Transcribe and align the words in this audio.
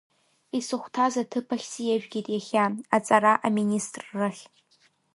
Исыхәҭаз 0.57 1.13
аҭыԥахь 1.21 1.67
сиажәгеит 1.71 2.27
иахьа, 2.31 2.65
аҵара 2.95 3.33
аминистррахь. 3.47 4.43